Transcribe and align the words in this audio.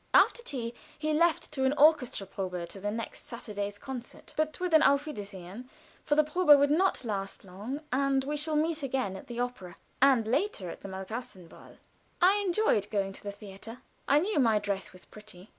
After 0.15 0.41
tea 0.41 0.73
he 0.97 1.13
left 1.13 1.53
for 1.53 1.63
an 1.63 1.73
orchestra 1.73 2.25
probe 2.25 2.67
to 2.69 2.79
the 2.79 2.89
next 2.89 3.27
Saturday's 3.27 3.77
concert; 3.77 4.33
but 4.35 4.59
with 4.59 4.73
an 4.73 4.81
auf 4.81 5.05
wiedersehen, 5.05 5.69
for 6.03 6.15
the 6.15 6.23
probe 6.23 6.47
will 6.59 6.67
not 6.69 7.05
last 7.05 7.45
long, 7.45 7.81
and 7.93 8.23
we 8.23 8.35
shall 8.35 8.55
meet 8.55 8.81
again 8.81 9.15
at 9.15 9.27
the 9.27 9.39
opera 9.39 9.75
and 10.01 10.25
later 10.27 10.71
at 10.71 10.81
the 10.81 10.87
Malkasten 10.89 11.47
Ball. 11.47 11.77
I 12.19 12.37
enjoyed 12.37 12.89
going 12.89 13.13
to 13.13 13.21
the 13.21 13.31
theater. 13.31 13.83
I 14.07 14.17
knew 14.17 14.39
my 14.39 14.57
dress 14.57 14.91
was 14.91 15.05
pretty. 15.05 15.49